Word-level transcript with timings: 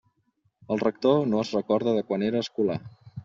El 0.75 0.79
rector 0.83 1.27
no 1.33 1.43
es 1.45 1.51
recorda 1.57 1.93
de 1.99 2.03
quan 2.09 2.27
era 2.31 2.43
escolà. 2.47 2.79